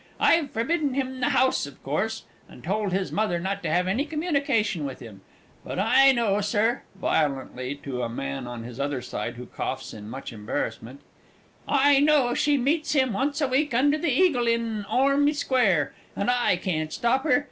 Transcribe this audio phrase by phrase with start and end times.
[0.19, 4.03] I've forbidden him the house of course, and told his mother not to have any
[4.03, 5.21] communication with him
[5.63, 10.09] but I know, Sir, (violently, to a Man on his other side, who coughs in
[10.09, 11.01] much embarrassment)
[11.67, 16.31] I know she meets him once a week under the eagle in Orme Square, and
[16.31, 17.39] I can't stop her!